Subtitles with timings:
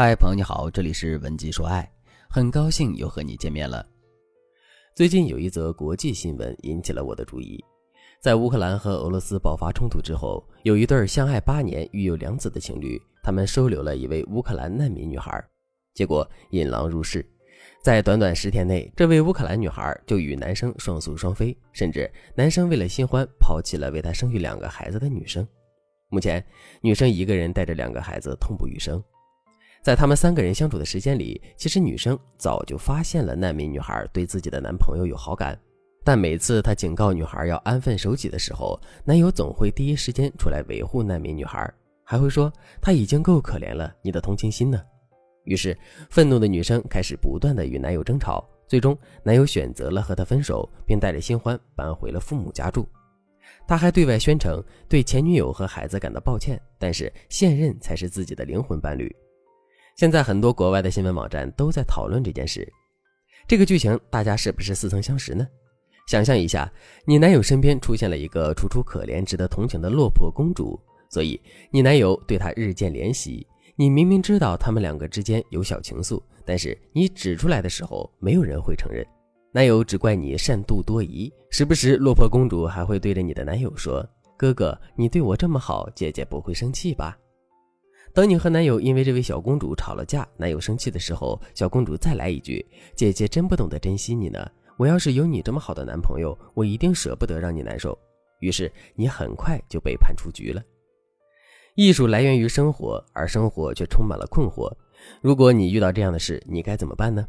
[0.00, 1.90] 嗨，朋友你好，这里是文姬说爱，
[2.30, 3.84] 很高兴又和你见面了。
[4.94, 7.58] 最近有一则国际新闻引起了我的注意，
[8.22, 15.44] 在乌克兰和俄罗斯爆发冲突之后，有一对相爱八年、育有两子的情侣，他们收留了一位乌克兰难民女孩，
[15.94, 17.28] 结果引狼入室，
[17.82, 25.44] 在短短十天内，这位乌克兰女孩就与男生双宿双飞，甚至男生为了新欢抛弃了为她生育两个孩子的女生。
[26.08, 26.46] 目前，
[26.82, 29.02] 女生一个人带着两个孩子痛不欲生。
[29.82, 35.58] 在他们三个人相处的时间里，其实女生早就发现了难民女孩对自己的男朋友有好感，
[36.04, 41.72] 但每次她警告女孩要安分守己的时候，男友总会第一时间出来维护难民女孩，
[42.04, 44.82] 还会说她已经够可怜了，你的同情心呢？
[45.44, 45.76] 于是，
[46.10, 52.86] 愤怒的女生开始不断的与男友争吵，最终男友选择了和她分手，并带着新欢搬回了父母家住。
[53.66, 59.14] 他还对外宣称对前女友和孩子感到抱歉，但是现任才是自己的灵魂伴侣。
[59.98, 62.72] 现在很多国外的新闻网站都在讨论这件事，
[63.48, 65.44] 这个剧情大家是不是似曾相识呢？
[66.06, 66.72] 想象一下，
[67.04, 70.78] 你男友身边出现了一个楚楚可怜、值得同情的落魄公主，
[71.10, 71.40] 所以
[71.72, 73.44] 你男友对她日渐怜惜。
[73.74, 79.04] 你明明知道他们两个之间有小情愫，但是你指出来的时候，没有人会承认。
[79.50, 87.18] 男友只怪你善妒多疑，时不时落魄公主还会对着你的男友说：“哥哥，你对我这么好，姐姐不会生气吧？”
[88.12, 92.64] 等你和男友因为这位小公主吵了架，男友生气的时候，小公主再来一句
[92.96, 94.44] ：“姐姐真不懂得珍惜你呢。
[94.76, 97.96] 我要是有你这么好的男朋友，我一定舍不得让你难受。”
[98.40, 100.62] 于是你很快就被判出局了。
[101.74, 104.72] 艺术来源于生活，而生活却充满了困惑。
[105.20, 107.26] 如果你遇到这样的事，你该怎么办呢？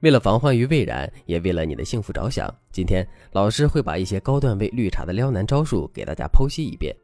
[0.00, 6.94] 为了防患于未然，也为了你的幸福着想，今天老师会把一些高段位绿茶的撩男招数给大家剖析一遍。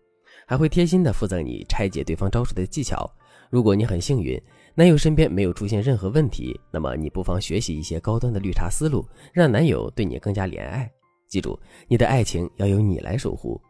[0.46, 3.10] 还会贴心的附赠你拆解对方招数的技巧。
[3.50, 4.40] 如果你很幸运，
[4.74, 10.90] 男友身边没有出现任何问题，那么你不妨学习一些高端的绿茶思路，让男友对你更加怜爱。
[11.28, 11.58] 记住，
[11.88, 13.60] 你的爱情要由你来守护。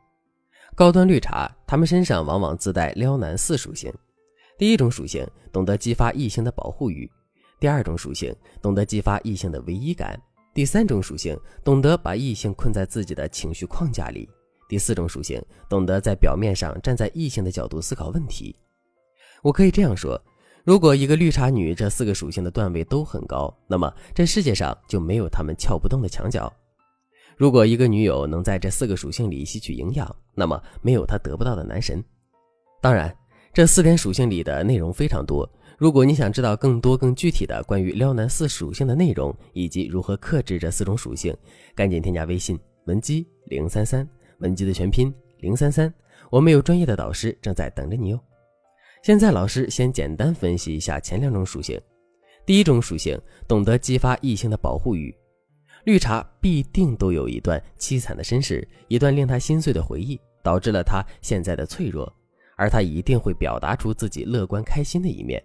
[0.75, 3.93] 高端绿茶，他们身上往往自带撩男四属性。
[4.57, 7.09] 第一种属性，懂得激发异性的保护欲；
[7.59, 10.17] 第二种属性，懂得激发异性的唯一感；
[10.55, 14.29] 第三种属性，懂得把异性困在自己的情绪框架里。
[14.73, 15.39] 第四种属性，
[15.69, 18.57] 懂得在表面上站在异性的角度思考问题。
[19.43, 20.19] 我可以这样说：
[20.65, 26.51] 如果一个绿茶女这四个属性的段位都很高，那么这世界上就没有她们撬不动的墙角。
[27.37, 32.03] 如果一个女友能在这四个属性里吸取营养，那么没有她得不到的男神。
[32.81, 33.15] 当然，
[33.53, 35.47] 这四点属性里的内容非常多。
[35.77, 41.37] 如果你想知道更多更具体的关于撩男四属性的内容，以及如何克制这四种属性，
[41.75, 44.09] 赶紧添加微信文姬零三三。
[44.43, 45.93] 文姬的全拼零三三，
[46.29, 48.21] 我们有专业的导师正在等着你哦。
[49.03, 51.81] 现在老师先简单分析一下前两种属性。
[52.45, 55.15] 第一种属性，懂得激发异性的保护欲。
[55.85, 62.13] 绿茶必定都有一段凄惨的身世，一段令他心碎的回忆，导致了他现在的脆弱，
[62.57, 65.43] 而他一定会表达出自己乐观开心的一面。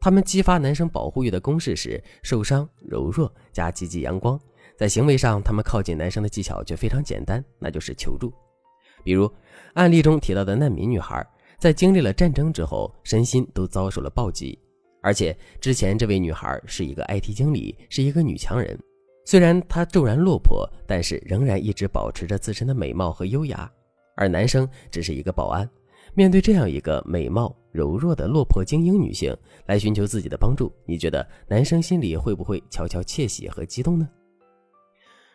[0.00, 4.38] 他们激发男生保护欲的公式是受伤、柔弱加积极阳光。
[4.76, 8.32] 在行为上，他们靠近男生的技巧却非常简单，那就是求助。
[9.04, 9.30] 比如
[9.74, 11.24] 案例中提到的难民女孩，
[11.58, 14.58] 在经历了战争之后，身心都遭受了暴击。
[15.02, 18.78] 而且之前这位女孩是一个 IT 经理，是一个女强人。
[19.26, 23.70] 虽然她骤然落魄，但是仍然一直保持着自身的美貌和优雅。
[24.16, 25.68] 而男生只是一个保安，
[26.14, 29.36] 面对这样一个美貌柔弱的落魄精英女性
[29.66, 34.08] 来寻求自己的帮助，你觉得男生心里会不会悄悄窃喜和激动呢？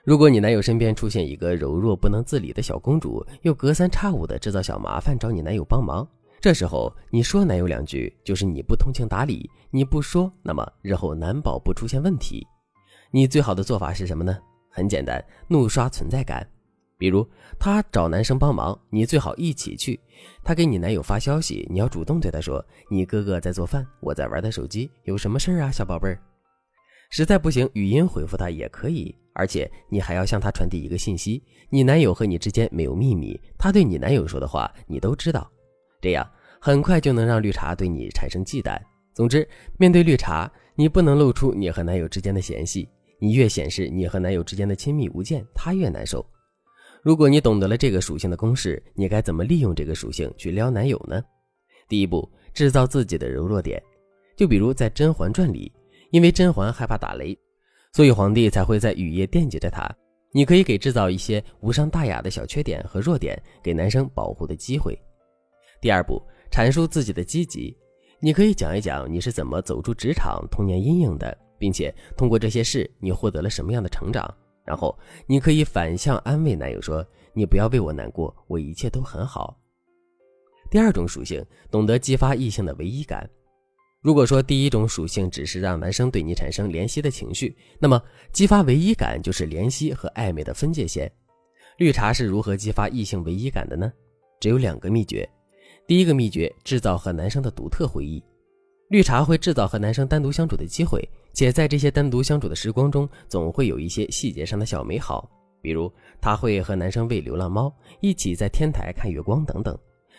[0.10, 6.04] 如果你男友身边出现一个柔弱不能自理的小公主，又隔三差五的制造小麻烦找你男友帮忙，
[6.42, 12.44] 这时候你说男友两句，就是你不通情达理；你不说，那么日后难保不出现问题。
[13.12, 14.36] 你最好的做法是什么呢？
[14.72, 16.44] 很简单，怒刷存在感。
[16.98, 17.24] 比如
[17.60, 20.00] 他找男生帮忙，你最好一起去。
[20.44, 26.20] 他给你男友发消息，你要主动对他说：“你哥哥在做饭，我在玩他手机，有什么事儿啊，小宝贝儿？”
[27.10, 35.50] 实在不行，语音回复他也可以，而且你还要向他传递一个信息：你男友和你之间没有秘密，他对你男友说的话你都知道。
[36.00, 36.30] 这样
[36.62, 38.80] 很快就能让绿茶对你产生忌惮。
[39.14, 39.48] 总之，
[39.78, 42.88] 面对绿茶，你不能露出你和男友之间的嫌隙，
[43.20, 46.24] 你越显示你和男友之间的亲密无间，他越难受。
[47.02, 51.22] 如果你懂得了这个属性的公式，你该怎么利用这个属性去撩男友呢？
[51.88, 53.82] 第一步，制造自己的柔弱点，
[54.38, 55.72] 就比如在《甄嬛传》里。
[56.12, 57.38] 因为甄嬛害怕打雷，
[57.94, 59.90] 所以皇帝才会在雨夜惦记着她。
[60.32, 64.96] 你可以给制造一些无伤大雅的小缺点和弱点，给男生保护的机会。
[65.82, 66.22] 第二步，
[66.52, 67.76] 阐述自己的积极，
[68.20, 74.32] 你可以讲一讲你是怎么走出职场童年阴影的，并且通过这些事你获得了什么样的成长。
[74.66, 74.96] 然后
[75.26, 77.04] 你可以反向安慰男友说
[77.34, 79.58] ：“你不要为我难过，我一切都很好。”
[80.70, 83.28] 第二种属性，懂得激发异性的唯一感。
[84.02, 88.02] 如果说第一种属性只是让男生对你产生怜惜的情绪，那么
[88.32, 91.12] 激发唯一感就是怜惜和暧昧的分界线。
[91.78, 93.92] 绿茶是如何激发异性唯一感的呢？
[94.40, 95.28] 只有两个秘诀。
[95.86, 98.24] 第一个秘诀，制造和男生的独特回忆。
[98.90, 105.30] 绿茶会制造和男生单独相处的机会，且在这些单独相处的时光中，总会有一些细节上的小美好，
[105.62, 105.92] 比如
[106.22, 109.78] 他会和男生喂流浪猫，一起在天台看月光等等。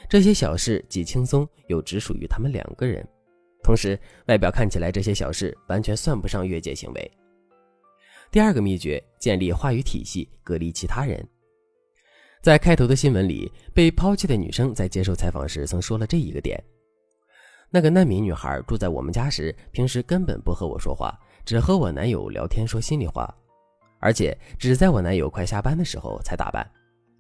[0.09, 3.07] 这些小事既轻松又只属于他们两个人。
[3.63, 7.11] 同时，外表看起来这些小事完全算不上越界行为。
[8.31, 11.27] 第二个秘诀，建立话语体系，隔离其他人。
[12.43, 16.59] 在开头的新闻里，被抛弃的女生在接受采访时曾说了这一个点：
[17.69, 23.33] 那个难民女孩住在我们家时，平时根本不和我说话，只和我男友聊天说心里话，
[23.99, 26.67] 而且只在我男友快下班的时候才打扮。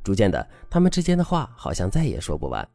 [0.03, 2.67] 逐渐的，他们之间的话好像再也说不完。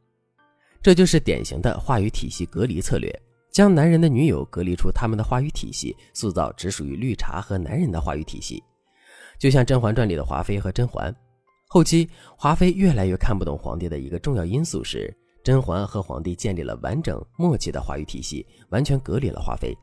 [0.84, 3.12] 这就是典型的话语体系隔离策略，
[3.56, 8.62] 将男人的女友隔离出他们的话语体系，塑造只属于绿茶和男人的话语体系。
[9.40, 11.16] 就像《甄嬛传》里的华妃和甄嬛。
[11.70, 12.06] 后期，
[12.38, 15.10] 华妃越来越看不懂皇帝的一个重要因素是，
[15.42, 19.74] 甄嬛和皇帝建立了完整默契的话语体系，完全隔离了华妃。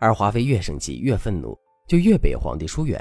[0.00, 1.56] 而华妃越生气越愤怒，
[1.86, 3.00] 就越被皇帝疏远。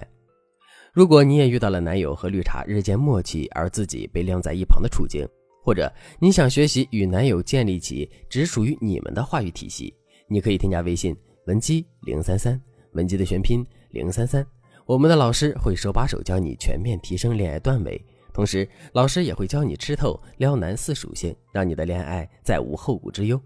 [0.94, 5.28] 如果你也遇到了男友和绿茶日渐默契，而自己被晾在一旁的处境，
[5.68, 9.94] 或者你想学习与男友建立起只属于你们的话语体系，
[10.30, 11.14] 你可以添加微信
[11.46, 12.58] 文姬零三三，
[12.94, 14.48] 文姬的全拼零三三。
[14.86, 18.02] 我们的老师会手把手教你全面提升恋爱段位，
[18.34, 23.38] 同时老师也会教你吃透撩男四属性，让你的恋爱再无后顾之忧。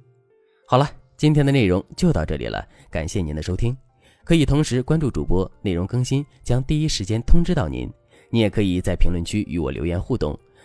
[0.67, 0.87] 好了，
[1.17, 3.75] 今天的内容就到这里了，感谢您的收听。
[4.23, 7.91] 可以同时关注主播，内容更新将第一时间通知到您。
[8.29, 10.39] 你也可以在评论区与我留言互动，